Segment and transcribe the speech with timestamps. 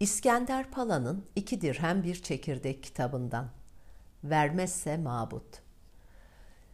[0.00, 3.50] İskender Pala'nın iki dirhem bir çekirdek kitabından.
[4.24, 5.62] Vermezse mabut.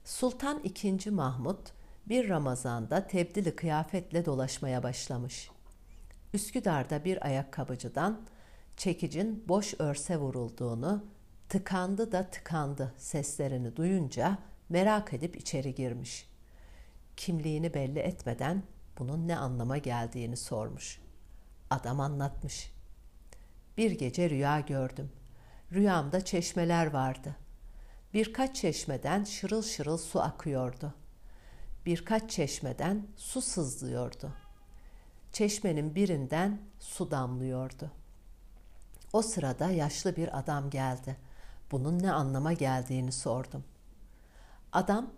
[0.04, 1.10] Sultan II.
[1.10, 1.72] Mahmut
[2.08, 5.50] bir Ramazan'da tebdili kıyafetle dolaşmaya başlamış.
[6.34, 8.20] Üsküdar'da bir ayakkabıcıdan
[8.76, 11.04] çekicin boş örse vurulduğunu,
[11.48, 14.38] tıkandı da tıkandı seslerini duyunca
[14.68, 16.28] merak edip içeri girmiş.
[17.16, 18.62] Kimliğini belli etmeden
[18.98, 21.00] bunun ne anlama geldiğini sormuş.
[21.70, 22.75] Adam anlatmış.
[23.76, 25.12] Bir gece rüya gördüm.
[25.72, 27.36] Rüyamda çeşmeler vardı.
[28.14, 30.94] Birkaç çeşmeden şırıl şırıl su akıyordu.
[31.86, 34.32] Birkaç çeşmeden su sızlıyordu.
[35.32, 37.90] Çeşmenin birinden su damlıyordu.
[39.12, 41.16] O sırada yaşlı bir adam geldi.
[41.70, 43.64] Bunun ne anlama geldiğini sordum.
[44.72, 45.10] Adam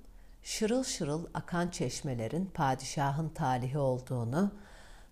[0.43, 4.53] şırıl şırıl akan çeşmelerin padişahın talihi olduğunu,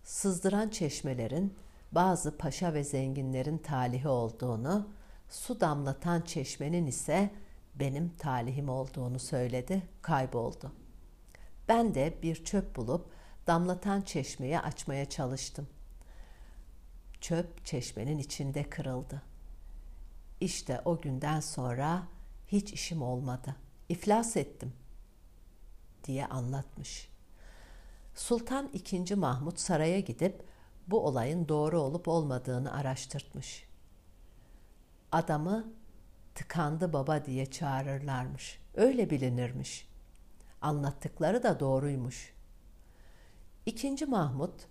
[0.04, 1.54] sızdıran çeşmelerin
[1.92, 4.88] bazı paşa ve zenginlerin talihi olduğunu,
[5.28, 7.30] su damlatan çeşmenin ise
[7.74, 10.72] benim talihim olduğunu söyledi, kayboldu.
[11.68, 13.10] Ben de bir çöp bulup
[13.46, 15.68] damlatan çeşmeyi açmaya çalıştım.
[17.20, 19.22] Çöp çeşmenin içinde kırıldı.
[20.40, 22.02] İşte o günden sonra
[22.46, 23.56] hiç işim olmadı.
[23.88, 24.72] İflas ettim
[26.04, 27.08] diye anlatmış.
[28.14, 29.14] Sultan II.
[29.14, 30.44] Mahmut saraya gidip
[30.86, 33.68] bu olayın doğru olup olmadığını araştırtmış.
[35.12, 35.72] Adamı
[36.34, 38.58] tıkandı baba diye çağırırlarmış.
[38.74, 39.88] Öyle bilinirmiş.
[40.60, 42.34] Anlattıkları da doğruymuş.
[43.66, 44.66] İkinci Mahmut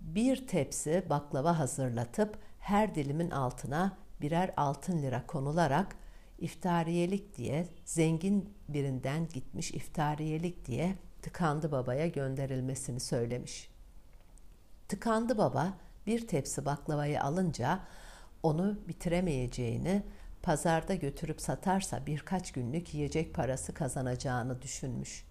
[0.00, 5.96] bir tepsi baklava hazırlatıp her dilimin altına birer altın lira konularak
[6.38, 13.75] iftariyelik diye zengin birinden gitmiş iftariyelik diye tıkandı babaya gönderilmesini söylemiş.
[14.88, 15.74] Tıkandı baba
[16.06, 17.80] bir tepsi baklavayı alınca
[18.42, 20.02] onu bitiremeyeceğini,
[20.42, 25.24] pazarda götürüp satarsa birkaç günlük yiyecek parası kazanacağını düşünmüş.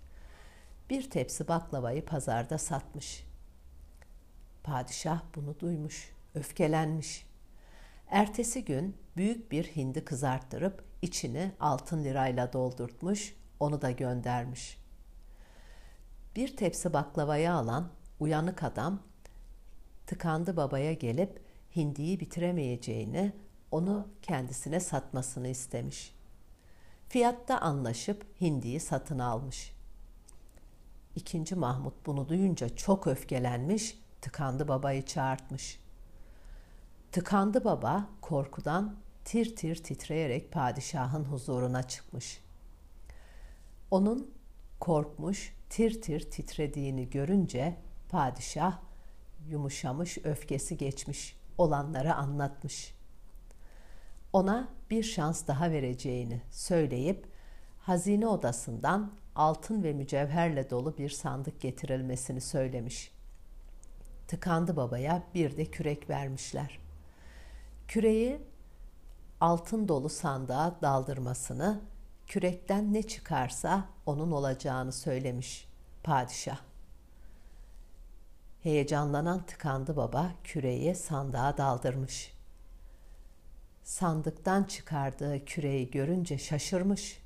[0.89, 3.23] Bir tepsi baklavayı pazarda satmış.
[4.63, 7.25] Padişah bunu duymuş, öfkelenmiş.
[8.09, 14.77] Ertesi gün büyük bir hindi kızarttırıp içini altın lirayla doldurtmuş, onu da göndermiş.
[16.35, 17.89] Bir tepsi baklavayı alan
[18.19, 18.99] uyanık adam
[20.07, 21.41] tıkandı babaya gelip
[21.75, 23.33] hindiyi bitiremeyeceğini,
[23.71, 26.15] onu kendisine satmasını istemiş.
[27.09, 29.75] Fiyatta anlaşıp hindiyi satın almış.
[31.15, 35.79] İkinci Mahmut bunu duyunca çok öfkelenmiş, tıkandı babayı çağırtmış.
[37.11, 38.95] Tıkandı baba korkudan
[39.25, 42.41] tir tir titreyerek padişahın huzuruna çıkmış.
[43.91, 44.31] Onun
[44.79, 47.77] korkmuş, tir tir titrediğini görünce
[48.09, 48.79] padişah
[49.49, 52.95] yumuşamış, öfkesi geçmiş, olanları anlatmış.
[54.33, 57.27] Ona bir şans daha vereceğini söyleyip
[57.79, 63.11] hazine odasından altın ve mücevherle dolu bir sandık getirilmesini söylemiş.
[64.27, 66.79] Tıkandı babaya bir de kürek vermişler.
[67.87, 68.41] Küreği
[69.41, 71.81] altın dolu sandığa daldırmasını,
[72.27, 75.67] kürekten ne çıkarsa onun olacağını söylemiş
[76.03, 76.57] padişah.
[78.65, 82.33] Heyecanlanan tıkandı baba küreği sandığa daldırmış.
[83.83, 87.21] Sandıktan çıkardığı küreği görünce şaşırmış.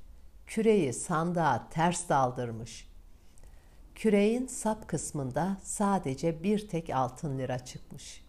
[0.46, 2.88] Küreği sandığa ters daldırmış.
[3.94, 8.24] Küreğin sap kısmında sadece bir tek altın lira çıkmış.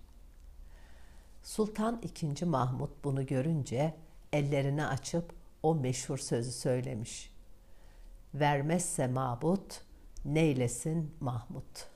[1.44, 2.45] Sultan II.
[2.45, 3.95] Mahmut bunu görünce
[4.33, 5.33] ellerini açıp
[5.63, 7.33] o meşhur sözü söylemiş.
[8.33, 9.81] Vermezse mabut,
[10.25, 11.91] neylesin Mahmut.''